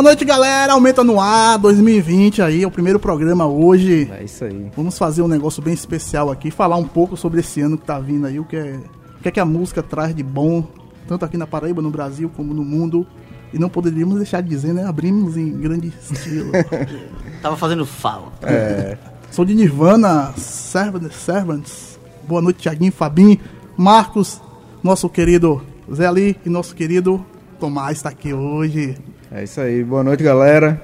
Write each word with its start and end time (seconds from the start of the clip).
Boa 0.00 0.12
noite, 0.12 0.24
galera. 0.24 0.72
Aumenta 0.72 1.04
no 1.04 1.20
ar 1.20 1.58
2020 1.58 2.40
aí, 2.40 2.62
é 2.62 2.66
o 2.66 2.70
primeiro 2.70 2.98
programa 2.98 3.44
hoje. 3.46 4.10
É 4.10 4.24
isso 4.24 4.46
aí. 4.46 4.70
Vamos 4.74 4.96
fazer 4.96 5.20
um 5.20 5.28
negócio 5.28 5.62
bem 5.62 5.74
especial 5.74 6.30
aqui, 6.30 6.50
falar 6.50 6.76
um 6.76 6.88
pouco 6.88 7.18
sobre 7.18 7.40
esse 7.40 7.60
ano 7.60 7.76
que 7.76 7.84
tá 7.84 8.00
vindo 8.00 8.26
aí, 8.26 8.40
o 8.40 8.44
que 8.46 8.56
é, 8.56 8.80
o 9.18 9.22
que, 9.22 9.28
é 9.28 9.30
que 9.30 9.38
a 9.38 9.44
música 9.44 9.82
traz 9.82 10.14
de 10.14 10.22
bom, 10.22 10.66
tanto 11.06 11.26
aqui 11.26 11.36
na 11.36 11.46
Paraíba, 11.46 11.82
no 11.82 11.90
Brasil, 11.90 12.32
como 12.34 12.54
no 12.54 12.64
mundo. 12.64 13.06
E 13.52 13.58
não 13.58 13.68
poderíamos 13.68 14.16
deixar 14.16 14.40
de 14.40 14.48
dizer, 14.48 14.72
né? 14.72 14.86
Abrimos 14.86 15.36
em 15.36 15.52
grande 15.60 15.92
estilo. 16.10 16.50
Tava 17.42 17.58
fazendo 17.58 17.84
fala. 17.84 18.32
É. 18.44 18.96
Sou 19.30 19.44
de 19.44 19.54
Nirvana, 19.54 20.32
Servants. 20.34 21.14
Servants. 21.14 22.00
Boa 22.26 22.40
noite, 22.40 22.62
Thiaguinho, 22.62 22.90
Fabinho, 22.90 23.38
Marcos, 23.76 24.40
nosso 24.82 25.10
querido 25.10 25.60
Zé 25.94 26.06
Ali 26.06 26.38
e 26.46 26.48
nosso 26.48 26.74
querido 26.74 27.22
Tomás 27.58 27.98
está 27.98 28.08
aqui 28.08 28.32
hoje. 28.32 28.96
É 29.32 29.44
isso 29.44 29.60
aí, 29.60 29.84
boa 29.84 30.02
noite 30.02 30.24
galera. 30.24 30.82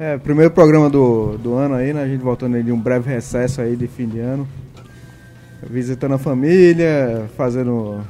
É, 0.00 0.16
primeiro 0.16 0.50
programa 0.50 0.88
do, 0.88 1.36
do 1.36 1.52
ano 1.52 1.74
aí, 1.74 1.92
né? 1.92 2.02
A 2.02 2.06
gente 2.08 2.22
voltando 2.22 2.56
aí 2.56 2.62
de 2.62 2.72
um 2.72 2.80
breve 2.80 3.12
recesso 3.12 3.60
aí 3.60 3.76
de 3.76 3.86
fim 3.86 4.08
de 4.08 4.18
ano. 4.18 4.48
Visitando 5.62 6.14
a 6.14 6.18
família, 6.18 7.28
fazendo. 7.36 8.00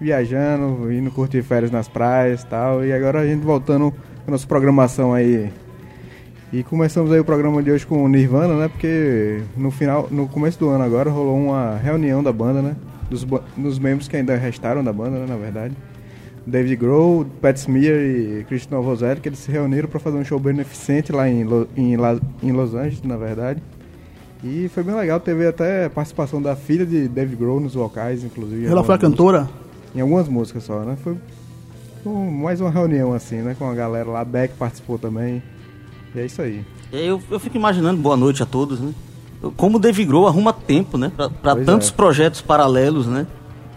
viajando, 0.00 0.92
indo 0.92 1.10
curtir 1.10 1.42
férias 1.42 1.72
nas 1.72 1.88
praias 1.88 2.42
e 2.42 2.46
tal. 2.46 2.84
E 2.84 2.92
agora 2.92 3.18
a 3.22 3.26
gente 3.26 3.44
voltando 3.44 3.90
com 3.90 3.98
a 4.28 4.30
nossa 4.30 4.46
programação 4.46 5.12
aí. 5.12 5.50
E 6.52 6.62
começamos 6.62 7.10
aí 7.10 7.18
o 7.18 7.24
programa 7.24 7.60
de 7.60 7.72
hoje 7.72 7.84
com 7.84 8.04
o 8.04 8.08
Nirvana, 8.08 8.54
né? 8.54 8.68
Porque 8.68 9.42
no 9.56 9.72
final, 9.72 10.06
no 10.12 10.28
começo 10.28 10.60
do 10.60 10.68
ano 10.68 10.84
agora 10.84 11.10
rolou 11.10 11.36
uma 11.36 11.76
reunião 11.76 12.22
da 12.22 12.32
banda, 12.32 12.62
né? 12.62 12.76
Dos, 13.10 13.26
dos 13.56 13.80
membros 13.80 14.06
que 14.06 14.16
ainda 14.16 14.36
restaram 14.36 14.84
da 14.84 14.92
banda, 14.92 15.18
né? 15.18 15.26
Na 15.28 15.36
verdade. 15.36 15.74
David 16.48 16.76
Grohl, 16.76 17.26
Pat 17.42 17.56
Smear 17.56 17.94
e 17.94 18.44
Christian 18.48 18.80
que 19.20 19.28
eles 19.28 19.38
se 19.38 19.50
reuniram 19.50 19.86
para 19.86 20.00
fazer 20.00 20.16
um 20.16 20.24
show 20.24 20.38
beneficente 20.38 21.12
lá 21.12 21.28
em, 21.28 21.44
Lo, 21.44 21.68
em, 21.76 21.96
La, 21.96 22.18
em, 22.42 22.52
Los 22.52 22.74
Angeles, 22.74 23.02
na 23.02 23.18
verdade. 23.18 23.62
E 24.42 24.68
foi 24.68 24.82
bem 24.82 24.94
legal, 24.94 25.20
teve 25.20 25.46
até 25.46 25.88
participação 25.90 26.40
da 26.40 26.56
filha 26.56 26.86
de 26.86 27.06
Dave 27.06 27.36
Grohl 27.36 27.60
nos 27.60 27.74
vocais, 27.74 28.24
inclusive. 28.24 28.66
Ela 28.66 28.82
foi 28.82 28.94
a 28.94 28.98
cantora? 28.98 29.40
Músicas, 29.40 29.94
em 29.94 30.00
algumas 30.00 30.28
músicas 30.28 30.64
só, 30.64 30.80
né? 30.80 30.96
Foi 31.02 31.16
um, 32.06 32.30
mais 32.30 32.60
uma 32.62 32.70
reunião 32.70 33.12
assim, 33.12 33.42
né? 33.42 33.54
Com 33.58 33.68
a 33.68 33.74
galera 33.74 34.08
lá, 34.08 34.24
Beck 34.24 34.54
participou 34.54 34.98
também. 34.98 35.42
E 36.14 36.20
é 36.20 36.24
isso 36.24 36.40
aí. 36.40 36.64
Eu, 36.90 37.20
eu 37.30 37.38
fico 37.38 37.58
imaginando, 37.58 38.00
boa 38.00 38.16
noite 38.16 38.42
a 38.42 38.46
todos, 38.46 38.80
né? 38.80 38.94
Como 39.56 39.76
o 39.76 39.80
Dave 39.80 40.02
Grohl 40.04 40.26
arruma 40.26 40.54
tempo, 40.54 40.96
né? 40.96 41.12
Pra, 41.14 41.28
pra 41.28 41.56
tantos 41.56 41.90
é. 41.90 41.92
projetos 41.92 42.40
paralelos, 42.40 43.06
né? 43.06 43.26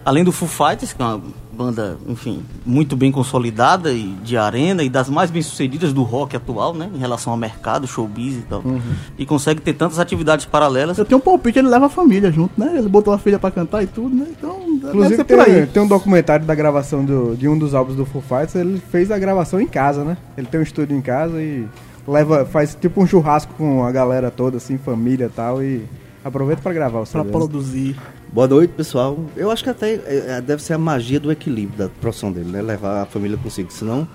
Além 0.06 0.24
do 0.24 0.32
Foo 0.32 0.48
Fighters, 0.48 0.94
que 0.94 1.02
é 1.02 1.06
uma 1.06 1.22
banda, 1.62 1.98
enfim, 2.08 2.42
muito 2.66 2.96
bem 2.96 3.12
consolidada 3.12 3.92
e 3.92 4.14
de 4.24 4.36
arena 4.36 4.84
e 4.84 4.90
das 4.90 5.10
mais 5.10 5.30
bem 5.30 5.42
sucedidas 5.42 5.94
do 5.94 6.02
rock 6.04 6.36
atual, 6.36 6.74
né? 6.74 6.90
Em 6.94 6.98
relação 6.98 7.32
ao 7.32 7.38
mercado, 7.38 7.86
showbiz 7.88 8.36
e 8.38 8.42
tal. 8.42 8.62
Uhum. 8.66 8.80
E 9.18 9.26
consegue 9.26 9.62
ter 9.62 9.74
tantas 9.74 10.00
atividades 10.00 10.46
paralelas. 10.46 10.98
Eu 10.98 11.06
tenho 11.06 11.20
um 11.20 11.22
palpite, 11.22 11.60
ele 11.60 11.68
leva 11.68 11.86
a 11.86 11.90
família 11.90 12.32
junto, 12.32 12.60
né? 12.60 12.74
Ele 12.78 12.90
botou 12.90 13.14
a 13.14 13.18
filha 13.20 13.38
pra 13.38 13.52
cantar 13.52 13.84
e 13.84 13.88
tudo, 13.88 14.16
né? 14.16 14.26
Então, 14.30 14.58
deve 14.78 14.88
Inclusive 14.90 15.16
ser 15.18 15.24
por 15.24 15.40
aí. 15.40 15.54
tem, 15.54 15.66
tem 15.68 15.84
um 15.84 15.88
documentário 15.88 16.46
da 16.46 16.56
gravação 16.56 17.06
do- 17.06 17.36
de 17.36 17.48
um 17.48 17.58
dos 17.58 17.76
álbuns 17.76 17.96
do 17.96 18.06
Foo 18.06 18.22
Fighters, 18.22 18.56
ele 18.56 18.82
fez 18.92 19.12
a 19.12 19.20
gravação 19.20 19.60
em 19.62 19.68
casa, 19.68 20.04
né? 20.04 20.18
Ele 20.38 20.48
tem 20.48 20.60
um 20.60 20.64
estúdio 20.64 20.96
em 20.98 21.02
casa 21.02 21.42
e 21.42 21.66
leva, 22.08 22.46
faz 22.46 22.76
tipo 22.80 23.02
um 23.02 23.06
churrasco 23.08 23.54
com 23.56 23.86
a 23.86 23.92
galera 23.92 24.32
toda, 24.32 24.58
assim, 24.58 24.78
família 24.78 25.26
e 25.26 25.30
tal, 25.30 25.62
e 25.64 25.84
aproveita 26.24 26.62
pra 26.62 26.74
gravar 26.74 27.06
CD. 27.06 27.24
né? 27.24 27.32
produzir. 27.32 27.96
Boa 28.32 28.48
noite, 28.48 28.74
pessoal. 28.74 29.18
Eu 29.36 29.52
acho 29.52 29.64
que 29.64 29.70
até 29.70 29.94
é, 29.94 30.26
é, 30.38 30.42
deve 30.42 30.62
ser 30.64 30.74
a 30.74 30.78
magia 30.78 31.20
do 31.20 31.32
equilíbrio 31.32 31.78
da 31.78 31.90
profissão 31.90 32.32
dele, 32.32 32.50
né? 32.50 32.62
Levar 32.62 33.02
a 33.02 33.06
família 33.06 33.38
consigo, 33.38 33.72
senão 33.72 34.08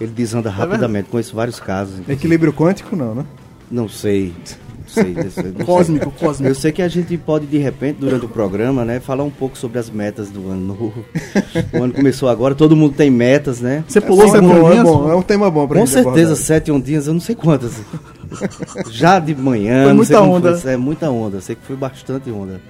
ele 0.00 0.12
desanda 0.12 0.50
rapidamente. 0.50 1.08
Conheço 1.08 1.34
vários 1.34 1.58
casos. 1.60 1.94
inclusive. 1.94 2.12
Equilíbrio 2.12 2.52
quântico 2.52 2.94
não, 2.96 3.14
né? 3.14 3.24
Não 3.70 3.88
sei. 3.88 4.32
Sei, 4.86 5.14
não 5.14 5.30
sei, 5.30 5.44
não 5.44 5.56
sei. 5.56 5.64
Cósmico, 5.64 6.10
cósmico. 6.12 6.50
Eu 6.50 6.54
sei 6.54 6.70
que 6.72 6.82
a 6.82 6.88
gente 6.88 7.16
pode, 7.16 7.46
de 7.46 7.58
repente, 7.58 7.96
durante 8.00 8.26
o 8.26 8.28
programa, 8.28 8.84
né, 8.84 9.00
falar 9.00 9.24
um 9.24 9.30
pouco 9.30 9.56
sobre 9.56 9.78
as 9.78 9.88
metas 9.90 10.28
do 10.28 10.50
ano 10.50 10.60
novo. 10.66 11.04
O 11.72 11.82
ano 11.82 11.92
começou 11.92 12.28
agora, 12.28 12.54
todo 12.54 12.76
mundo 12.76 12.94
tem 12.94 13.10
metas, 13.10 13.60
né? 13.60 13.84
Você 13.88 14.00
pulou 14.00 14.24
é 14.26 14.28
sete 14.30 14.42
bom, 14.42 14.52
é 14.56 14.60
ondinhas? 14.62 14.84
bom, 14.84 15.10
é 15.10 15.14
um 15.14 15.22
tema 15.22 15.50
bom 15.50 15.66
pra 15.66 15.80
Com 15.80 15.86
gente 15.86 15.94
certeza, 15.94 16.20
abordar. 16.32 16.36
sete 16.36 16.70
ondinhas, 16.72 17.06
eu 17.06 17.14
não 17.14 17.20
sei 17.20 17.34
quantas. 17.34 17.72
Já 18.90 19.18
de 19.18 19.34
manhã, 19.34 19.82
Foi 19.84 19.88
não 19.88 19.96
muita 19.96 20.20
onda. 20.20 20.56
Foi, 20.56 20.72
é 20.72 20.76
muita 20.76 21.10
onda, 21.10 21.40
sei 21.40 21.54
que 21.56 21.64
foi 21.64 21.76
bastante 21.76 22.30
onda. 22.30 22.60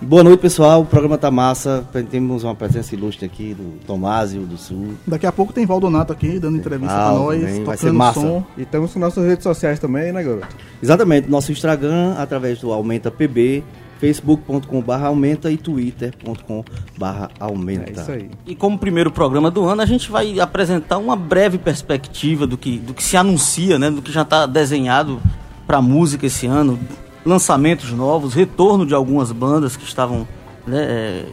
Boa 0.00 0.22
noite, 0.22 0.40
pessoal. 0.40 0.82
O 0.82 0.86
programa 0.86 1.16
tá 1.16 1.30
massa. 1.30 1.84
Temos 2.10 2.44
uma 2.44 2.54
presença 2.54 2.94
ilustre 2.94 3.24
aqui 3.24 3.54
do 3.54 3.78
Tomásio 3.86 4.42
do 4.42 4.58
Sul. 4.58 4.94
Daqui 5.06 5.26
a 5.26 5.32
pouco 5.32 5.52
tem 5.52 5.64
Valdonato 5.64 6.12
aqui, 6.12 6.38
dando 6.38 6.58
entrevista 6.58 6.94
Ah, 6.94 7.10
pra 7.10 7.18
nós, 7.18 7.40
também, 7.40 7.64
vai 7.64 7.76
ser 7.76 7.82
tocando 7.86 7.98
massa. 7.98 8.20
som. 8.20 8.44
E 8.58 8.62
estamos 8.62 8.92
com 8.92 8.98
nossas 8.98 9.26
redes 9.26 9.42
sociais 9.42 9.78
também, 9.78 10.12
né, 10.12 10.22
garoto? 10.22 10.48
Exatamente, 10.82 11.30
nosso 11.30 11.52
Instagram 11.52 12.14
através 12.18 12.60
do 12.60 12.70
Aumenta 12.70 13.10
PB, 13.10 13.62
facebook.com.br 13.98 14.92
aumenta 14.92 15.50
e 15.50 15.56
twitter.com.br 15.56 17.04
aumenta. 17.40 17.88
É 17.90 17.92
isso 18.02 18.10
aí. 18.12 18.30
E 18.46 18.54
como 18.54 18.76
primeiro 18.76 19.10
programa 19.10 19.50
do 19.50 19.64
ano, 19.64 19.80
a 19.80 19.86
gente 19.86 20.10
vai 20.10 20.38
apresentar 20.38 20.98
uma 20.98 21.16
breve 21.16 21.56
perspectiva 21.56 22.46
do 22.46 22.58
que, 22.58 22.78
do 22.78 22.92
que 22.92 23.02
se 23.02 23.16
anuncia, 23.16 23.78
né? 23.78 23.90
Do 23.90 24.02
que 24.02 24.12
já 24.12 24.22
está 24.22 24.44
desenhado 24.44 25.18
para 25.66 25.80
música 25.80 26.26
esse 26.26 26.46
ano. 26.46 26.78
Lançamentos 27.24 27.90
novos, 27.92 28.34
retorno 28.34 28.84
de 28.86 28.94
algumas 28.94 29.32
bandas 29.32 29.76
que 29.76 29.84
estavam 29.84 30.26
né, 30.66 30.82
é, 30.82 31.24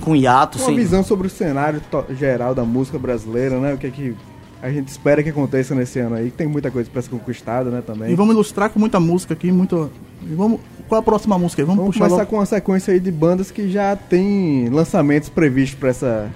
com 0.00 0.14
hiato. 0.14 0.58
Uma 0.58 0.66
sem- 0.66 0.76
visão 0.76 1.02
sobre 1.02 1.26
o 1.26 1.30
cenário 1.30 1.80
geral 2.16 2.54
da 2.54 2.64
música 2.64 2.98
brasileira, 2.98 3.58
né? 3.58 3.74
O 3.74 3.78
que 3.78 3.86
é 3.86 3.90
que 3.90 4.14
a 4.62 4.70
gente 4.70 4.88
espera 4.88 5.22
que 5.22 5.28
aconteça 5.28 5.74
nesse 5.74 5.98
ano 5.98 6.16
aí, 6.16 6.30
que 6.30 6.36
tem 6.36 6.46
muita 6.46 6.70
coisa 6.70 6.88
pra 6.90 7.02
ser 7.02 7.10
conquistada, 7.10 7.70
né, 7.70 7.82
também. 7.84 8.10
E 8.10 8.14
vamos 8.14 8.34
ilustrar 8.34 8.70
com 8.70 8.78
muita 8.78 8.98
música 9.00 9.34
aqui, 9.34 9.50
muito. 9.52 9.90
E 10.22 10.34
vamos. 10.34 10.60
Qual 10.88 11.00
a 11.00 11.02
próxima 11.02 11.36
música 11.36 11.60
aí? 11.62 11.66
Vamos, 11.66 11.78
Vamos 11.80 11.94
puxar 11.94 12.04
começar 12.06 12.22
logo. 12.22 12.30
com 12.30 12.36
uma 12.36 12.46
sequência 12.46 12.94
aí 12.94 13.00
de 13.00 13.10
bandas 13.10 13.50
que 13.50 13.68
já 13.68 13.96
tem 13.96 14.68
lançamentos 14.68 15.28
previstos 15.28 15.78
para 15.78 15.88
essa 15.88 16.30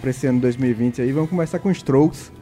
pra 0.00 0.08
esse 0.10 0.26
ano 0.26 0.40
2020 0.40 1.02
aí. 1.02 1.12
Vamos 1.12 1.28
começar 1.28 1.58
com 1.58 1.70
Strokes, 1.70 2.32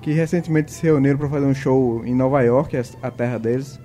que 0.00 0.12
recentemente 0.12 0.72
se 0.72 0.84
reuniram 0.84 1.18
para 1.18 1.28
fazer 1.28 1.46
um 1.46 1.54
show 1.54 2.02
em 2.06 2.14
Nova 2.14 2.40
York, 2.42 2.76
é 2.76 2.82
a 3.02 3.10
terra 3.10 3.38
deles, 3.38 3.78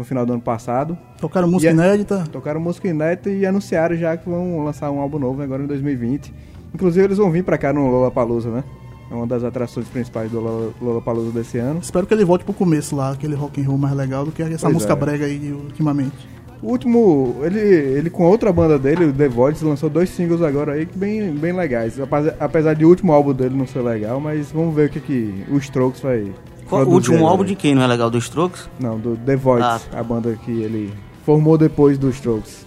no 0.00 0.04
final 0.04 0.24
do 0.26 0.32
ano 0.32 0.42
passado. 0.42 0.98
Tocaram 1.20 1.46
música 1.48 1.66
E 1.66 1.68
a- 1.68 1.72
inédita. 1.72 2.24
Tocaram 2.32 2.60
música 2.60 2.88
inédita 2.88 3.30
e 3.30 3.46
anunciaram 3.46 3.94
já 3.96 4.16
que 4.16 4.28
vão 4.28 4.64
lançar 4.64 4.90
um 4.90 4.98
álbum 4.98 5.18
novo 5.18 5.40
agora 5.42 5.62
em 5.62 5.66
2020. 5.66 6.32
Inclusive 6.74 7.04
eles 7.04 7.18
vão 7.18 7.30
vir 7.30 7.44
pra 7.44 7.58
cá 7.58 7.72
no 7.72 7.86
Lollapalooza, 7.88 8.48
né? 8.50 8.64
É 9.10 9.14
uma 9.14 9.26
das 9.26 9.42
atrações 9.44 9.88
principais 9.88 10.30
do 10.30 10.40
Lolla- 10.40 10.72
Lollapalooza 10.80 11.32
desse 11.32 11.58
ano. 11.58 11.80
Espero 11.82 12.06
que 12.06 12.14
ele 12.14 12.24
volte 12.24 12.44
pro 12.44 12.54
começo 12.54 12.94
lá, 12.96 13.10
aquele 13.12 13.34
rock 13.34 13.60
and 13.60 13.66
roll 13.66 13.76
mais 13.78 13.94
legal 13.94 14.24
do 14.24 14.30
que 14.32 14.42
essa 14.42 14.60
Pois 14.60 14.72
música 14.74 14.92
é. 14.92 14.96
brega 14.96 15.24
aí 15.26 15.52
ultimamente. 15.52 16.28
O 16.62 16.68
último, 16.72 17.36
ele, 17.42 17.58
ele 17.58 18.10
com 18.10 18.22
outra 18.24 18.52
banda 18.52 18.78
dele, 18.78 19.06
o 19.06 19.12
The 19.12 19.28
Voids, 19.28 19.62
lançou 19.62 19.88
dois 19.90 20.10
singles 20.10 20.42
agora 20.42 20.72
aí 20.74 20.84
que 20.86 20.96
bem, 20.96 21.32
bem 21.32 21.52
legais. 21.52 21.98
Apesar, 21.98 22.36
apesar 22.38 22.74
de 22.74 22.84
o 22.84 22.88
último 22.88 23.12
álbum 23.12 23.32
dele 23.32 23.56
não 23.56 23.66
ser 23.66 23.80
legal, 23.80 24.20
mas 24.20 24.52
vamos 24.52 24.74
ver 24.74 24.88
o 24.88 24.92
que, 24.92 25.00
que 25.00 25.44
o 25.50 25.56
Strokes 25.56 26.00
vai. 26.02 26.30
Qual- 26.70 26.84
o 26.86 26.90
último 26.92 27.26
álbum 27.26 27.44
de 27.44 27.54
quem 27.54 27.74
não 27.74 27.82
é 27.82 27.86
legal? 27.86 28.08
Do 28.08 28.16
Strokes? 28.18 28.68
Não, 28.80 28.98
do 28.98 29.16
The 29.16 29.36
Voids, 29.36 29.66
Ah. 29.66 29.80
a 29.92 30.02
banda 30.02 30.38
que 30.44 30.50
ele 30.50 30.92
formou 31.26 31.58
depois 31.58 31.98
dos 31.98 32.14
Strokes. 32.16 32.64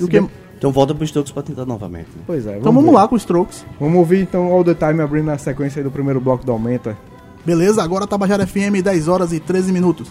E 0.00 0.04
o 0.04 0.08
que... 0.08 0.22
Então 0.56 0.72
volta 0.72 0.92
pro 0.94 1.04
Strokes 1.04 1.30
pra 1.32 1.42
tentar 1.42 1.64
novamente. 1.66 2.08
né? 2.16 2.22
Pois 2.26 2.46
é, 2.46 2.58
Então 2.58 2.72
vamos 2.72 2.90
ver. 2.90 2.96
lá 2.96 3.06
com 3.06 3.14
os 3.14 3.22
Strokes. 3.22 3.64
Vamos 3.78 3.96
ouvir 3.98 4.22
então 4.22 4.46
All 4.52 4.64
the 4.64 4.74
Time 4.74 5.00
abrindo 5.02 5.28
a 5.30 5.38
sequência 5.38 5.78
aí 5.80 5.84
do 5.84 5.90
primeiro 5.90 6.20
bloco 6.20 6.44
do 6.44 6.50
Aumenta. 6.52 6.96
Beleza, 7.44 7.82
agora 7.82 8.06
Tabajara 8.06 8.46
FM, 8.46 8.82
10 8.82 9.06
horas 9.08 9.32
e 9.32 9.38
13 9.40 9.72
minutos. 9.72 10.08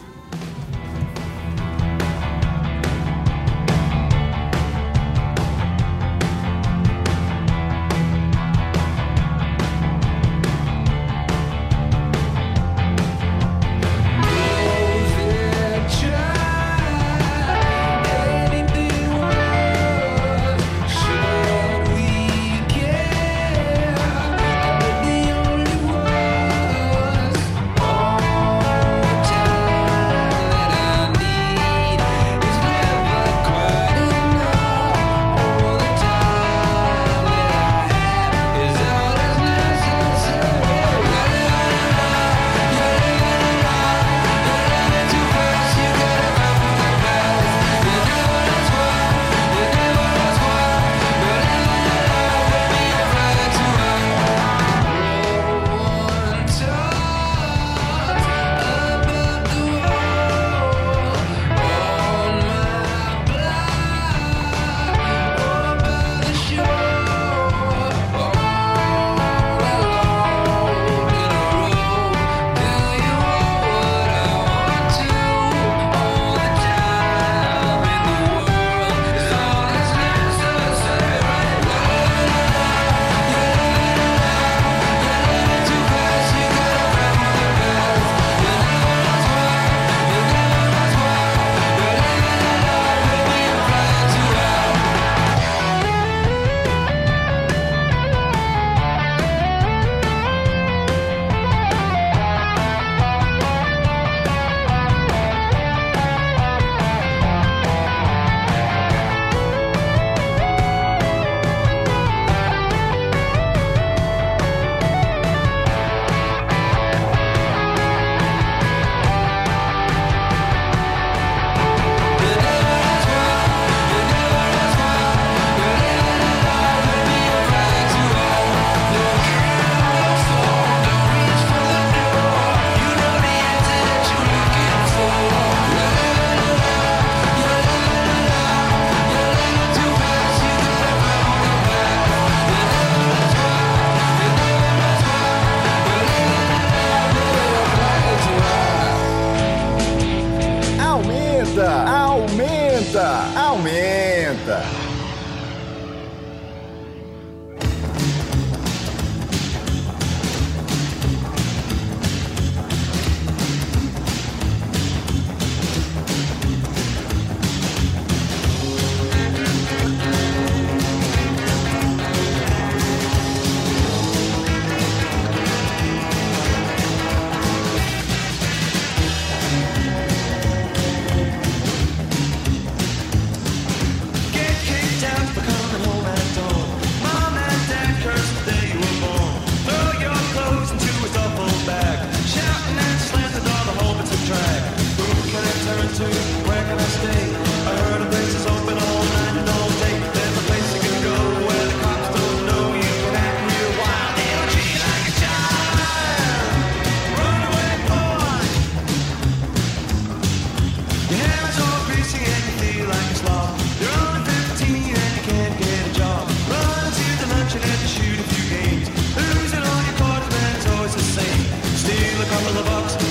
Barquinho 222.38 223.07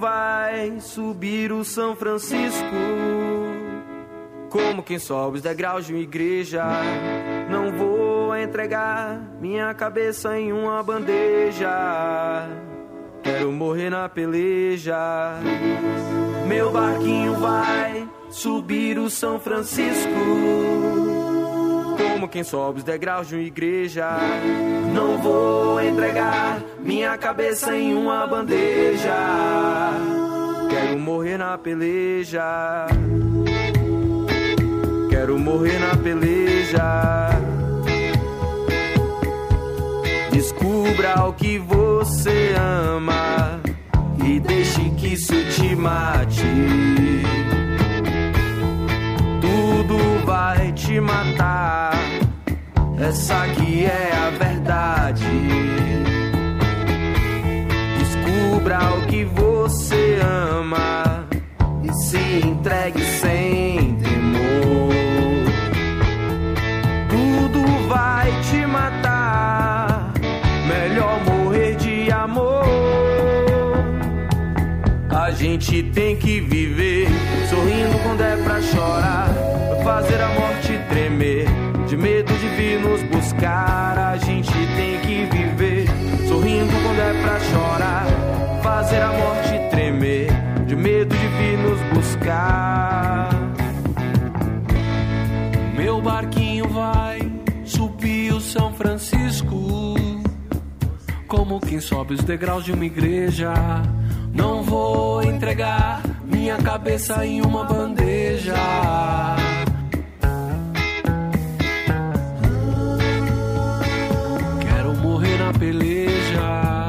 vai 0.00 0.80
subir 0.80 1.52
o 1.52 1.62
São 1.62 1.94
Francisco. 1.94 2.64
Como 4.48 4.82
quem 4.82 4.98
sobe 4.98 5.36
os 5.36 5.42
degraus 5.42 5.86
de 5.86 5.92
uma 5.92 6.00
igreja. 6.00 6.64
Não 7.50 7.70
vou 7.70 8.34
entregar 8.34 9.20
minha 9.38 9.72
cabeça 9.74 10.40
em 10.40 10.52
uma 10.52 10.82
bandeja. 10.82 12.48
Quero 13.22 13.52
morrer 13.52 13.90
na 13.90 14.08
peleja. 14.08 14.96
Meu 16.48 16.72
barquinho 16.72 17.34
vai 17.34 18.08
subir 18.30 18.98
o 18.98 19.10
São 19.10 19.38
Francisco 19.38 21.09
como 22.20 22.28
quem 22.28 22.44
sobe 22.44 22.80
os 22.80 22.84
degraus 22.84 23.28
de 23.28 23.34
uma 23.34 23.42
igreja. 23.42 24.06
Não 24.92 25.16
vou 25.16 25.82
entregar 25.82 26.60
minha 26.78 27.16
cabeça 27.16 27.74
em 27.74 27.94
uma 27.94 28.26
bandeja. 28.26 29.16
Quero 30.68 30.98
morrer 30.98 31.38
na 31.38 31.56
peleja. 31.56 32.86
Quero 35.08 35.38
morrer 35.38 35.78
na 35.78 35.96
peleja. 35.96 37.30
Descubra 40.30 41.24
o 41.26 41.32
que 41.32 41.56
você 41.58 42.54
ama 42.54 43.62
e 44.22 44.38
deixe 44.40 44.90
que 44.90 45.14
isso 45.14 45.32
te 45.54 45.74
mate. 45.74 46.44
Tudo 49.40 50.26
vai 50.26 50.70
te 50.72 51.00
matar 51.00 51.39
essa 53.02 53.44
aqui 53.44 53.86
é 53.86 54.12
a 54.14 54.30
verdade. 54.30 55.24
Descubra 57.98 58.78
o 58.98 59.06
que 59.06 59.24
você 59.24 60.18
ama 60.22 61.26
e 61.82 61.92
se 61.92 62.46
entregue 62.46 63.02
sem 63.02 63.96
temor. 63.96 64.92
Tudo 67.08 67.88
vai 67.88 68.30
te 68.42 68.66
matar. 68.66 70.12
Melhor 70.68 71.24
morrer 71.24 71.76
de 71.76 72.10
amor. 72.12 72.64
A 75.08 75.30
gente 75.30 75.82
tem 75.84 76.16
que 76.16 76.40
viver 76.40 77.08
sorrindo 77.48 77.98
quando 78.02 78.20
é 78.20 78.36
pra 78.36 78.60
chorar, 78.60 79.30
fazer 79.82 80.20
a 80.20 80.49
buscar, 83.40 83.98
a 83.98 84.16
gente 84.18 84.52
tem 84.52 85.00
que 85.00 85.24
viver. 85.24 85.86
Sorrindo 86.28 86.72
quando 86.82 87.00
é 87.00 87.22
pra 87.22 87.40
chorar, 87.40 88.06
fazer 88.62 89.00
a 89.00 89.12
morte 89.12 89.70
tremer. 89.70 90.28
De 90.66 90.76
medo 90.76 91.16
de 91.16 91.26
vir 91.26 91.58
nos 91.58 91.80
buscar. 91.94 93.30
Meu 95.74 96.00
barquinho 96.00 96.68
vai 96.68 97.18
subir 97.64 98.32
o 98.32 98.40
São 98.40 98.72
Francisco. 98.74 99.94
Como 101.26 101.58
quem 101.60 101.80
sobe 101.80 102.14
os 102.14 102.22
degraus 102.22 102.64
de 102.64 102.72
uma 102.72 102.84
igreja. 102.84 103.52
Não 104.32 104.62
vou 104.62 105.22
entregar 105.24 106.02
minha 106.24 106.56
cabeça 106.58 107.26
em 107.26 107.40
uma 107.40 107.64
bandeja 107.64 108.54
peleja. 115.60 116.88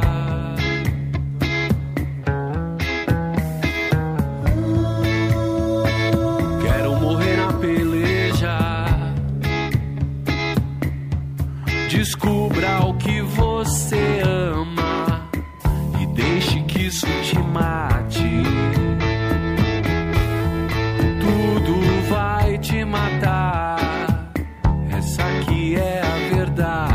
Quero 6.62 6.96
morrer 7.02 7.36
na 7.36 7.54
peleja. 7.54 8.58
Descubra 11.90 12.86
o 12.86 12.94
que 12.94 13.22
você 13.22 14.22
ama 14.26 15.30
e 16.02 16.06
deixe 16.16 16.62
que 16.62 16.84
isso 16.88 17.08
te 17.24 17.38
mate. 17.40 18.44
Tudo 21.20 22.10
vai 22.10 22.58
te 22.58 22.86
matar. 22.86 24.32
Essa 24.98 25.24
aqui 25.24 25.76
é 25.76 26.02
a 26.02 26.36
verdade. 26.36 26.91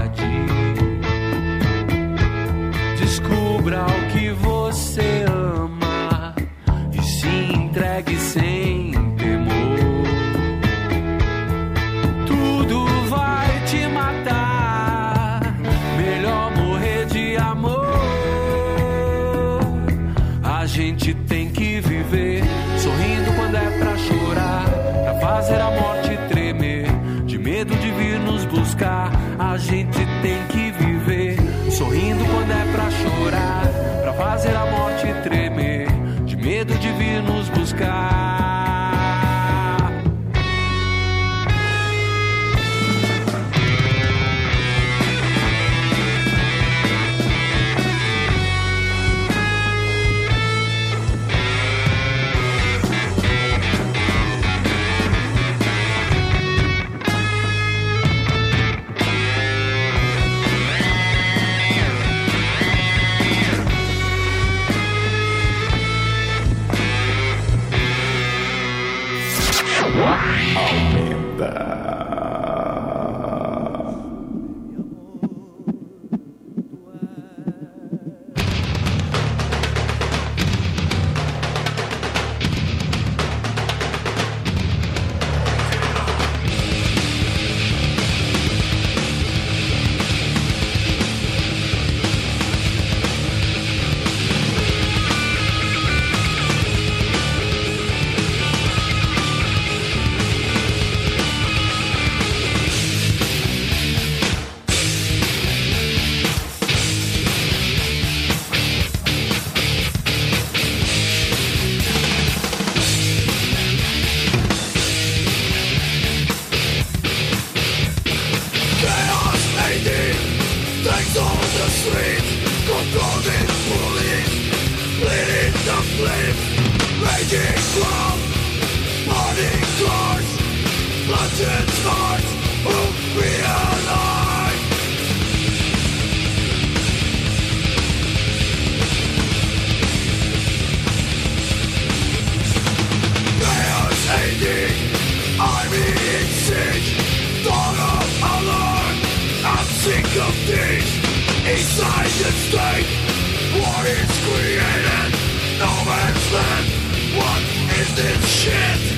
shit! 158.46 158.95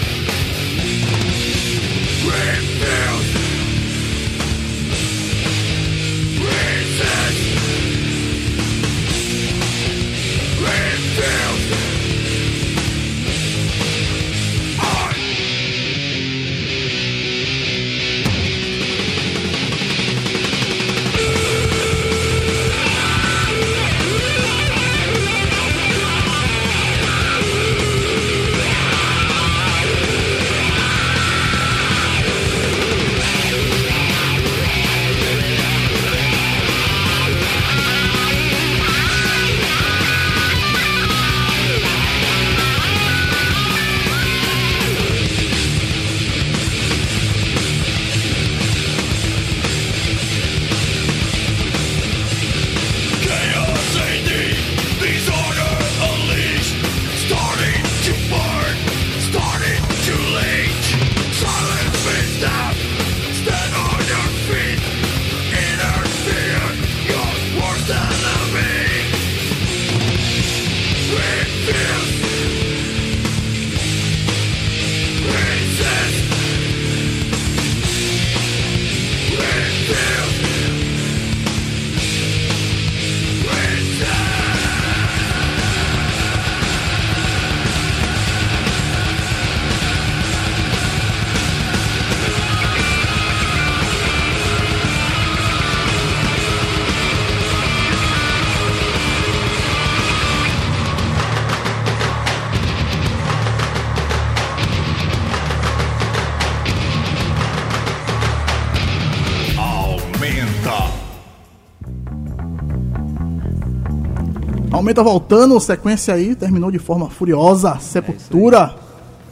Aumenta 114.78 115.02
voltando, 115.02 115.58
sequência 115.58 116.14
aí, 116.14 116.36
terminou 116.36 116.70
de 116.70 116.78
forma 116.78 117.10
furiosa. 117.10 117.80
Sepultura, 117.80 118.76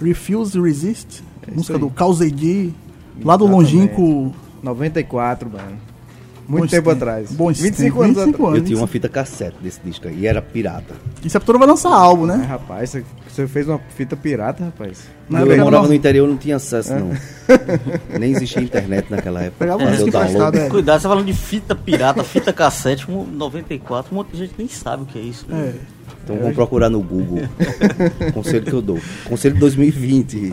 Refuse 0.03 0.61
Resist, 0.61 1.23
música 1.55 1.75
aí. 1.75 1.81
do 1.81 1.89
Causei 1.89 2.33
D, 2.33 2.71
lá 3.23 3.37
do 3.37 3.47
longínquo 3.47 4.35
94, 4.61 5.49
mano. 5.49 5.79
Muito 6.49 6.63
Bons 6.63 6.71
tempo 6.71 6.91
atrás. 6.91 7.33
Bons 7.33 7.61
25 7.61 7.83
tempos, 7.83 8.05
anos 8.05 8.17
25 8.27 8.43
atrás. 8.47 8.59
Eu 8.59 8.65
tinha 8.67 8.79
uma 8.79 8.87
fita 8.87 9.09
cassete 9.09 9.57
desse 9.61 9.81
disco 9.85 10.07
aí, 10.07 10.21
e 10.21 10.27
era 10.27 10.41
pirata. 10.41 10.95
E 11.25 11.29
Sepultura 11.29 11.59
vai 11.59 11.67
lançar 11.67 11.91
álbum, 11.93 12.25
É, 12.31 12.37
né? 12.37 12.45
rapaz, 12.45 12.91
você- 12.91 13.47
fez 13.49 13.69
uma 13.69 13.79
fita 13.97 14.17
pirata, 14.17 14.65
rapaz. 14.65 15.01
Na 15.29 15.41
eu 15.41 15.47
época 15.47 15.65
morava 15.65 15.83
não- 15.83 15.89
no 15.91 15.95
interior, 15.95 16.27
não 16.29 16.37
tinha 16.37 16.57
acesso, 16.57 16.95
não. 16.95 17.11
Nem 18.19 18.31
existia 18.33 18.63
internet 18.63 19.11
naquela 19.11 19.43
época. 19.43 19.57
Pegava 19.59 19.79
pra 19.83 19.91
um 19.91 20.07
emprestado, 20.09 20.57
é. 20.57 20.69
Cuidado, 20.69 20.99
você 21.01 21.03
tá 21.03 21.09
falando 21.09 21.27
de 21.27 21.33
fita 21.35 21.75
pirata, 21.75 22.23
fita 22.25 22.53
cassete, 22.53 23.11
um 23.11 23.25
94, 23.25 24.13
um 24.13 24.17
monte 24.17 24.29
de 24.33 24.39
gente 24.39 24.55
nem 24.57 24.69
sabe 24.69 25.03
o 25.03 25.07
que 25.07 25.19
é 25.19 25.23
isso. 25.23 25.45
né? 25.49 25.75
É. 25.75 25.97
Então 26.25 26.37
vamos 26.39 26.55
procurar 26.55 26.89
no 26.89 27.01
Google. 27.03 27.43
Conselho 28.33 28.65
que 28.65 28.73
eu 28.73 28.83
dou. 28.83 28.99
Conselho 29.25 29.59
2020. 29.59 30.53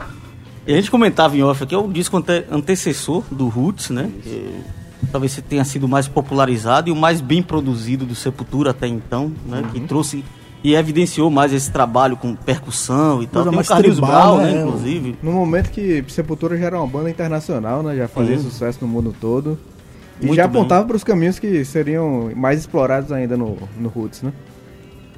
E 0.66 0.74
a 0.74 0.76
gente 0.76 0.90
comentava 0.92 1.36
em 1.38 1.44
off 1.44 1.64
aqui, 1.64 1.74
é 1.76 1.78
o 1.78 1.88
disco 1.92 2.18
ante- 2.18 2.46
antecessor 2.52 3.24
do 3.32 3.48
Roots, 3.48 3.90
né? 3.90 4.10
Talvez 5.12 5.42
tenha 5.48 5.64
sido 5.64 5.84
o 5.86 5.90
mais 5.90 6.08
popularizado 6.08 6.90
e 6.90 6.92
o 6.92 6.96
mais 6.96 7.22
bem 7.22 7.42
produzido 7.42 8.06
do 8.06 8.16
Sepultura 8.16 8.72
até 8.72 8.88
então, 8.88 9.32
né? 9.46 9.64
Que 9.72 9.80
trouxe 9.82 10.24
e 10.64 10.76
evidenciou 10.76 11.30
mais 11.30 11.52
esse 11.52 11.70
trabalho 11.70 12.16
com 12.16 12.34
percussão 12.36 13.22
e 13.22 13.28
tal. 13.28 13.44
Coisa 13.44 13.50
Tem 13.50 13.54
o 13.54 13.56
mais 13.56 13.68
Carlinhos 13.68 13.98
tribal, 13.98 14.38
Brown, 14.38 14.46
né? 14.46 14.54
né? 14.54 14.62
Inclusive. 14.62 15.18
No 15.22 15.32
momento 15.34 15.70
que 15.70 16.04
Sepultura 16.08 16.58
já 16.58 16.68
era 16.68 16.78
uma 16.78 16.88
banda 16.88 17.10
internacional, 17.10 17.84
né? 17.84 17.96
Já 17.98 18.08
fazia 18.08 18.40
sucesso 18.40 18.80
no 18.82 18.88
mundo 18.88 19.14
todo. 19.20 19.58
E 20.22 20.28
Muito 20.28 20.38
já 20.38 20.46
apontava 20.46 20.86
para 20.88 20.96
os 20.96 21.04
caminhos 21.04 21.38
que 21.38 21.66
seriam 21.66 22.32
mais 22.36 22.62
explorados 22.62 23.12
ainda 23.12 23.36
no, 23.36 23.58
no 23.78 23.90
Roots, 23.90 24.22
né? 24.22 24.32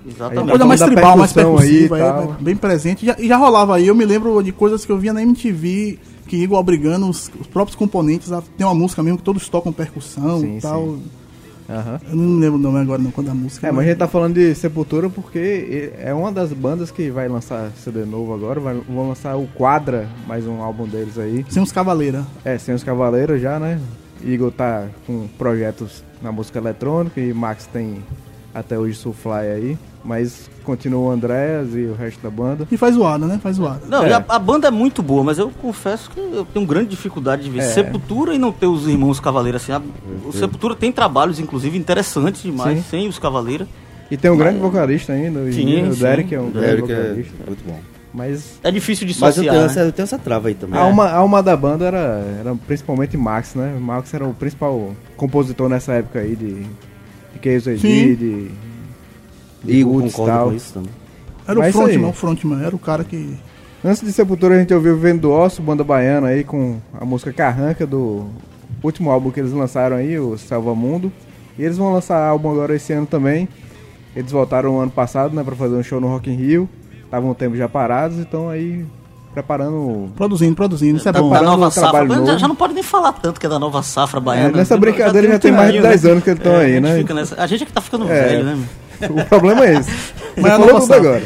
Exatamente. 0.07 0.49
Coisa 0.49 0.65
mais 0.65 0.81
tribal, 0.81 1.17
mais 1.17 1.37
aí 1.37 1.43
percussiva, 1.43 1.97
é, 1.97 2.01
tal. 2.01 2.35
bem 2.39 2.55
presente. 2.55 3.03
E 3.03 3.07
já, 3.07 3.15
já 3.19 3.37
rolava 3.37 3.75
aí, 3.75 3.87
eu 3.87 3.95
me 3.95 4.05
lembro 4.05 4.41
de 4.43 4.51
coisas 4.51 4.85
que 4.85 4.91
eu 4.91 4.97
via 4.97 5.13
na 5.13 5.21
MTV, 5.21 5.99
que 6.27 6.37
Igor 6.37 6.59
obrigando 6.59 7.09
os, 7.09 7.31
os 7.39 7.47
próprios 7.47 7.75
componentes 7.75 8.31
a 8.31 8.41
ter 8.41 8.63
uma 8.63 8.75
música 8.75 9.01
mesmo 9.01 9.17
que 9.17 9.23
todos 9.23 9.47
tocam 9.49 9.71
percussão 9.71 10.39
Sim, 10.39 10.57
e 10.57 10.61
tal. 10.61 10.81
sim. 10.83 11.03
Aham. 11.67 11.99
Eu 12.07 12.15
não 12.15 12.39
lembro 12.39 12.59
o 12.59 12.61
nome 12.61 12.79
agora 12.79 13.01
não, 13.01 13.09
quando 13.09 13.29
a 13.29 13.33
música. 13.33 13.67
É, 13.67 13.71
mas 13.71 13.85
a 13.85 13.89
gente 13.89 13.97
tá 13.97 14.07
falando 14.07 14.35
de 14.35 14.53
Sepultura 14.53 15.09
porque 15.09 15.91
é 15.97 16.13
uma 16.13 16.31
das 16.31 16.53
bandas 16.53 16.91
que 16.91 17.09
vai 17.09 17.27
lançar 17.27 17.71
CD 17.83 18.05
novo 18.05 18.33
agora. 18.33 18.59
Vai, 18.59 18.75
vão 18.87 19.09
lançar 19.09 19.35
o 19.35 19.47
Quadra, 19.47 20.07
mais 20.27 20.45
um 20.45 20.61
álbum 20.61 20.87
deles 20.87 21.17
aí. 21.17 21.43
Sem 21.49 21.63
os 21.63 21.71
Cavaleiros. 21.71 22.23
É, 22.43 22.57
sem 22.59 22.75
os 22.75 22.83
Cavaleiros 22.83 23.41
já, 23.41 23.59
né? 23.59 23.79
Igor 24.23 24.51
tá 24.51 24.87
com 25.07 25.27
projetos 25.39 26.03
na 26.21 26.31
música 26.31 26.59
eletrônica 26.59 27.19
e 27.19 27.33
Max 27.33 27.65
tem 27.65 28.03
até 28.53 28.77
hoje 28.77 28.95
Soulfly 28.95 29.31
aí. 29.31 29.77
Mas 30.05 30.47
continua 30.63 30.99
o 30.99 31.09
Andréas 31.11 31.69
e 31.73 31.79
o 31.85 31.95
resto 31.95 32.21
da 32.21 32.29
banda. 32.29 32.67
E 32.71 32.77
faz 32.77 32.93
zoada, 32.93 33.25
né? 33.25 33.39
Faz 33.41 33.55
zoada. 33.55 33.81
Não, 33.87 34.03
É. 34.03 34.13
a, 34.13 34.23
a 34.29 34.37
banda 34.37 34.67
é 34.67 34.71
muito 34.71 35.01
boa, 35.01 35.23
mas 35.23 35.39
eu 35.39 35.49
confesso 35.49 36.11
que 36.11 36.19
eu 36.19 36.45
tenho 36.45 36.63
grande 36.65 36.89
dificuldade 36.91 37.43
de 37.43 37.49
ver 37.49 37.59
É. 37.59 37.61
Sepultura 37.63 38.33
e 38.35 38.37
não 38.37 38.51
ter 38.51 38.67
os 38.67 38.87
irmãos 38.87 39.19
Cavaleiros 39.19 39.63
assim. 39.63 39.71
A- 39.71 39.81
o 40.27 40.31
Sepultura 40.31 40.75
tem 40.75 40.91
trabalhos, 40.91 41.39
inclusive, 41.39 41.75
interessantes 41.75 42.43
demais, 42.43 42.77
Sim. 42.77 42.83
sem 42.89 43.07
os 43.07 43.17
Cavaleiros. 43.17 43.67
E 44.11 44.15
tem 44.15 44.29
um 44.29 44.37
grande 44.37 44.59
vocalista 44.59 45.13
ainda, 45.13 45.39
o, 45.39 45.51
Sim, 45.51 45.89
o 45.89 45.93
sim. 45.95 46.01
Derek 46.03 46.35
é 46.35 46.39
um 46.39 46.51
grande 46.51 46.67
Derek 46.67 46.91
é 46.91 46.95
vocalista. 47.03 47.33
muito 47.47 47.63
bom. 47.65 47.79
Mas 48.13 48.59
É 48.63 48.71
difícil 48.71 49.07
Mas 49.19 49.35
eu 49.37 49.43
tenho, 49.43 49.55
né? 49.59 49.65
essa, 49.65 49.79
eu 49.81 49.91
tenho 49.91 50.03
essa 50.03 50.17
trava 50.19 50.47
aí 50.47 50.53
também. 50.53 50.79
a, 50.79 50.83
alma, 50.83 51.05
a 51.05 51.15
alma 51.17 51.41
da 51.43 51.57
banda 51.57 51.83
era, 51.85 52.23
era 52.39 52.55
principalmente 52.67 53.17
Max, 53.17 53.55
né? 53.55 53.75
Max 53.81 54.13
era 54.13 54.23
o 54.25 54.33
principal 54.33 54.91
compositor 55.17 55.67
nessa 55.67 55.93
época 55.93 56.19
aí 56.19 56.35
de, 56.35 56.61
de 57.41 57.79
Sim. 57.79 57.79
de, 57.79 58.15
de 58.15 58.51
e 59.67 59.83
concorda 59.83 60.31
tal. 60.33 60.47
com 60.49 60.55
isso 60.55 60.73
também. 60.73 60.89
Era 61.47 61.59
o 61.59 61.61
Mas 61.61 61.75
aí. 61.75 61.81
frontman, 61.81 62.09
o 62.09 62.13
frontman, 62.13 62.63
era 62.65 62.75
o 62.75 62.79
cara 62.79 63.03
que. 63.03 63.37
Antes 63.83 64.01
de 64.01 64.11
Sepultura 64.11 64.55
a 64.55 64.59
gente 64.59 64.73
ouviu 64.73 64.97
Vendo 64.97 65.21
do 65.21 65.31
Osso, 65.31 65.61
banda 65.61 65.83
baiana 65.83 66.27
aí 66.27 66.43
com 66.43 66.77
a 66.99 67.05
música 67.05 67.31
Carranca 67.31 67.85
do 67.85 68.25
último 68.83 69.11
álbum 69.11 69.29
que 69.29 69.39
eles 69.39 69.51
lançaram 69.53 69.95
aí, 69.97 70.17
o 70.19 70.37
Salva 70.37 70.73
Mundo. 70.73 71.11
E 71.57 71.63
eles 71.63 71.77
vão 71.77 71.93
lançar 71.93 72.17
álbum 72.27 72.49
agora 72.51 72.75
esse 72.75 72.91
ano 72.93 73.05
também. 73.05 73.47
Eles 74.15 74.31
voltaram 74.31 74.79
ano 74.79 74.89
passado, 74.91 75.35
né, 75.35 75.43
pra 75.43 75.55
fazer 75.55 75.75
um 75.75 75.83
show 75.83 76.01
no 76.01 76.07
Rock 76.07 76.29
in 76.31 76.35
Rio. 76.35 76.67
Estavam 77.03 77.29
um 77.29 77.33
tempo 77.35 77.55
já 77.55 77.69
parados, 77.69 78.17
então 78.17 78.49
aí 78.49 78.83
preparando 79.33 80.09
Produzindo, 80.15 80.55
produzindo, 80.55 80.97
isso 80.97 81.07
é 81.09 81.11
da, 81.11 81.21
bom. 81.21 81.29
da 81.29 81.41
nova 81.41 81.67
um 81.67 81.71
safra. 81.71 82.07
Já, 82.07 82.15
novo. 82.15 82.37
já 82.39 82.47
não 82.47 82.55
pode 82.55 82.73
nem 82.73 82.81
falar 82.81 83.11
tanto 83.13 83.37
que 83.39 83.45
é 83.45 83.49
da 83.49 83.59
nova 83.59 83.83
safra 83.83 84.19
É, 84.19 84.23
baiana. 84.23 84.57
nessa 84.57 84.77
brincadeira 84.77 85.27
já 85.27 85.39
tem 85.39 85.51
um 85.51 85.55
mais 85.55 85.67
de 85.73 85.73
tempinho, 85.73 85.89
10 85.91 86.03
né? 86.03 86.11
anos 86.11 86.23
que 86.23 86.29
eles 86.29 86.39
estão 86.39 86.53
É, 86.53 86.65
aí, 86.65 86.79
né? 86.79 87.03
nessa- 87.13 87.35
A 87.41 87.45
gente 87.45 87.63
é 87.63 87.65
que 87.65 87.73
tá 87.73 87.81
ficando 87.81 88.05
É. 88.09 88.23
velho, 88.27 88.43
né? 88.45 88.59
O 89.09 89.25
problema 89.25 89.65
é 89.65 89.75
esse. 89.75 89.91
Mas 90.37 90.51
Você 90.51 90.65
falou 90.65 90.81
tudo 90.81 90.93
agora. 90.93 91.23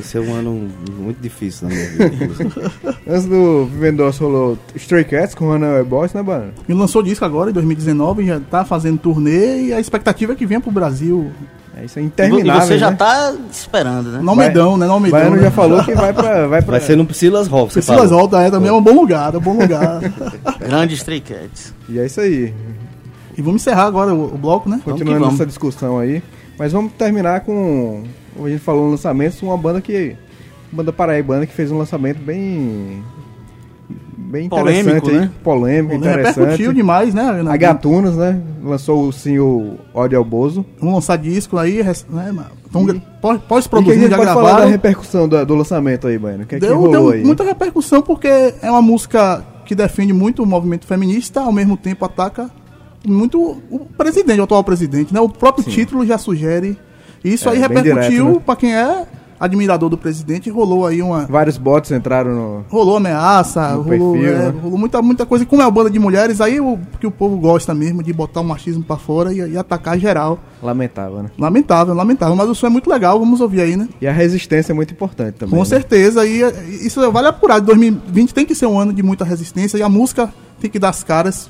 Esse 0.00 0.16
é 0.16 0.20
um 0.20 0.34
ano 0.34 0.68
muito 0.98 1.20
difícil 1.20 1.68
na 1.68 1.74
minha 1.74 1.90
vida. 1.90 2.72
Antes 3.06 3.26
do 3.26 3.66
Vivendo 3.66 3.98
do 3.98 4.04
Osso 4.04 4.24
rolou 4.24 4.58
Stray 4.74 5.04
Cats 5.04 5.34
com 5.34 5.46
Runaway 5.46 5.84
Boys, 5.84 6.12
né, 6.14 6.22
Bana? 6.22 6.54
Ele 6.66 6.78
lançou 6.78 7.02
disco 7.02 7.24
agora, 7.24 7.50
em 7.50 7.52
2019, 7.52 8.26
já 8.26 8.40
tá 8.40 8.64
fazendo 8.64 8.98
turnê 8.98 9.64
e 9.64 9.72
a 9.74 9.80
expectativa 9.80 10.32
é 10.32 10.36
que 10.36 10.46
venha 10.46 10.60
pro 10.60 10.70
Brasil. 10.70 11.30
É 11.78 11.84
isso 11.84 11.98
é 11.98 12.02
interminável, 12.02 12.62
E 12.62 12.66
você 12.66 12.78
já 12.78 12.90
né? 12.90 12.96
tá 12.96 13.34
esperando, 13.52 14.10
né? 14.10 14.20
No 14.22 14.30
Almedão, 14.30 14.78
né? 14.78 14.86
No 14.86 14.94
Almedão. 14.94 15.18
Baiano 15.18 15.36
né? 15.36 15.42
já 15.42 15.50
falou 15.50 15.84
que 15.84 15.94
vai 15.94 16.10
pra... 16.10 16.46
Vai, 16.46 16.62
pra... 16.62 16.78
Vai 16.78 16.80
ser 16.80 16.96
no 16.96 17.12
Silas 17.12 17.46
Hall, 17.48 17.68
Priscilas 17.68 18.08
falou. 18.08 18.20
Volta 18.20 18.40
é 18.40 18.50
também 18.50 18.70
é 18.70 18.72
um 18.72 18.80
bom 18.80 18.94
lugar, 18.94 19.34
é 19.34 19.36
um 19.36 19.40
bom 19.40 19.58
lugar. 19.60 20.00
Grande 20.58 20.94
Stray 20.94 21.20
Cats. 21.20 21.74
E 21.86 21.98
é 21.98 22.06
isso 22.06 22.18
aí. 22.18 22.54
E 23.36 23.42
vamos 23.42 23.62
encerrar 23.62 23.84
agora 23.84 24.14
o, 24.14 24.34
o 24.34 24.38
bloco, 24.38 24.68
né? 24.68 24.80
Continuando 24.84 25.26
essa 25.26 25.46
discussão 25.46 25.98
aí. 25.98 26.22
Mas 26.58 26.72
vamos 26.72 26.92
terminar 26.92 27.40
com. 27.40 28.02
A 28.42 28.48
gente 28.48 28.60
falou 28.60 28.84
no 28.86 28.90
lançamento, 28.92 29.44
uma 29.44 29.56
banda 29.56 29.80
que. 29.80 30.16
Banda 30.72 30.92
paraibana 30.92 31.46
que 31.46 31.52
fez 31.52 31.70
um 31.70 31.78
lançamento 31.78 32.18
bem. 32.20 33.02
Bem 34.18 34.48
Polêmico, 34.48 34.88
interessante, 34.90 35.10
hein? 35.14 35.20
né? 35.20 35.30
Polêmico, 35.44 35.94
Repercutiu 36.02 36.42
interessante. 36.42 36.74
demais, 36.74 37.14
né? 37.14 37.42
Na- 37.42 37.52
A 37.52 37.56
Gatunas, 37.56 38.16
né? 38.16 38.40
Lançou 38.64 39.08
o 39.08 39.78
Ódio 39.94 40.18
ao 40.18 40.24
Bozo. 40.24 40.66
Vamos 40.80 40.96
lançar 40.96 41.16
disco 41.16 41.56
aí, 41.56 41.80
né? 41.84 42.32
mano? 42.32 42.46
Então, 42.68 43.38
Pós-produzindo, 43.48 44.08
já 44.08 44.16
pode 44.16 44.28
falar 44.28 44.42
da 44.42 44.48
gravaram. 44.50 44.70
repercussão 44.70 45.28
do, 45.28 45.46
do 45.46 45.54
lançamento 45.54 46.08
aí, 46.08 46.18
Baiano? 46.18 46.42
O 46.42 46.46
que 46.46 46.56
é 46.56 46.58
que 46.60 46.66
Deu, 46.66 46.76
rolou 46.76 46.90
deu 46.92 47.08
aí? 47.10 47.24
muita 47.24 47.44
repercussão 47.44 48.02
porque 48.02 48.26
é 48.28 48.68
uma 48.70 48.82
música 48.82 49.44
que 49.64 49.74
defende 49.74 50.12
muito 50.12 50.42
o 50.42 50.46
movimento 50.46 50.86
feminista, 50.86 51.40
ao 51.42 51.52
mesmo 51.52 51.76
tempo 51.76 52.04
ataca 52.04 52.50
muito 53.06 53.40
o 53.70 53.86
presidente, 53.96 54.40
o 54.40 54.44
atual 54.44 54.64
presidente, 54.64 55.12
né? 55.14 55.20
O 55.20 55.28
próprio 55.28 55.64
título 55.64 56.04
já 56.06 56.18
sugere. 56.18 56.78
Isso 57.24 57.48
É, 57.48 57.52
aí 57.52 57.58
repercutiu 57.58 58.26
né? 58.34 58.40
pra 58.44 58.56
quem 58.56 58.74
é 58.74 59.06
admirador 59.38 59.90
do 59.90 59.98
presidente, 59.98 60.48
rolou 60.48 60.86
aí 60.86 61.02
uma 61.02 61.26
Vários 61.26 61.58
bots 61.58 61.90
entraram 61.90 62.34
no. 62.34 62.64
rolou 62.70 62.96
ameaça, 62.96 63.68
No 63.74 63.82
rolou, 63.82 64.12
perfil, 64.14 64.34
é, 64.34 64.38
né? 64.50 64.54
rolou 64.62 64.78
muita, 64.78 65.02
muita 65.02 65.26
coisa. 65.26 65.44
E 65.44 65.46
como 65.46 65.60
é 65.60 65.64
uma 65.66 65.70
banda 65.70 65.90
de 65.90 65.98
mulheres, 65.98 66.40
aí 66.40 66.58
o 66.58 66.78
que 66.98 67.06
o 67.06 67.10
povo 67.10 67.36
gosta 67.36 67.74
mesmo 67.74 68.02
de 68.02 68.12
botar 68.14 68.40
o 68.40 68.44
machismo 68.44 68.82
pra 68.82 68.96
fora 68.96 69.32
e, 69.34 69.36
e 69.52 69.58
atacar 69.58 69.98
geral. 69.98 70.38
Lamentável, 70.62 71.22
né? 71.22 71.30
Lamentável, 71.38 71.94
lamentável. 71.94 72.34
Mas 72.34 72.48
o 72.48 72.54
som 72.54 72.66
é 72.66 72.70
muito 72.70 72.88
legal, 72.88 73.18
vamos 73.18 73.42
ouvir 73.42 73.60
aí, 73.60 73.76
né? 73.76 73.88
E 74.00 74.06
a 74.06 74.12
resistência 74.12 74.72
é 74.72 74.74
muito 74.74 74.92
importante 74.92 75.34
também. 75.34 75.52
Com 75.52 75.60
né? 75.60 75.64
certeza. 75.66 76.24
E 76.26 76.40
e 76.40 76.86
isso 76.86 77.10
vale 77.12 77.28
apurar. 77.28 77.60
2020 77.60 78.32
tem 78.32 78.46
que 78.46 78.54
ser 78.54 78.64
um 78.66 78.78
ano 78.78 78.92
de 78.92 79.02
muita 79.02 79.24
resistência 79.24 79.76
e 79.76 79.82
a 79.82 79.88
música 79.88 80.32
tem 80.60 80.70
que 80.70 80.78
dar 80.78 80.90
as 80.90 81.02
caras 81.02 81.48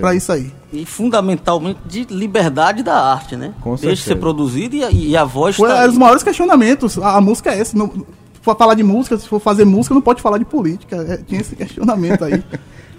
pra 0.00 0.14
isso 0.14 0.32
aí. 0.32 0.52
E 0.72 0.84
fundamentalmente 0.84 1.80
de 1.86 2.04
liberdade 2.04 2.82
da 2.82 2.94
arte, 2.94 3.36
né? 3.36 3.54
Com 3.60 3.70
Deixa 3.70 3.82
de 3.82 3.96
certeza. 3.96 4.08
ser 4.08 4.16
produzido 4.16 4.76
e 4.76 4.84
a, 4.84 4.90
e 4.90 5.16
a 5.16 5.24
voz 5.24 5.56
Foi 5.56 5.68
tá 5.68 5.84
um 5.84 5.86
dos 5.88 5.98
maiores 5.98 6.22
questionamentos. 6.22 6.98
A, 6.98 7.16
a 7.16 7.20
música 7.20 7.50
é 7.50 7.60
essa. 7.60 7.76
Não, 7.76 7.88
se 7.88 8.40
for 8.42 8.56
falar 8.56 8.74
de 8.74 8.82
música, 8.82 9.16
se 9.16 9.28
for 9.28 9.40
fazer 9.40 9.64
música, 9.64 9.94
não 9.94 10.02
pode 10.02 10.20
falar 10.20 10.38
de 10.38 10.44
política. 10.44 10.96
É, 10.96 11.16
tinha 11.16 11.40
esse 11.40 11.56
questionamento 11.56 12.24
aí. 12.24 12.42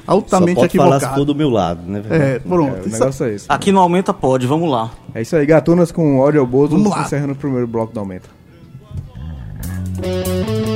Só 0.05 0.11
altamente 0.11 0.55
pode 0.55 0.77
falar 0.77 0.99
se 0.99 1.05
for 1.05 1.11
equivocado. 1.11 1.25
do 1.25 1.35
meu 1.35 1.49
lado, 1.49 1.81
né? 1.89 2.03
É, 2.09 2.39
pronto. 2.39 2.75
É, 2.75 2.81
o 2.81 2.89
negócio 2.89 3.25
é 3.25 3.35
isso. 3.35 3.45
Aqui 3.47 3.71
no 3.71 3.79
Aumenta 3.79 4.13
Pode, 4.13 4.45
vamos 4.45 4.69
lá. 4.69 4.91
É 5.15 5.21
isso 5.21 5.35
aí, 5.35 5.45
Gatunas 5.45 5.91
com 5.93 6.21
ao 6.21 6.45
Bozo, 6.45 6.75
Vamos 6.75 6.91
lá. 6.91 7.03
encerrando 7.03 7.31
o 7.31 7.35
primeiro 7.35 7.67
bloco 7.67 7.93
do 7.93 7.99
Aumenta. 7.99 8.27
Esse 10.03 10.72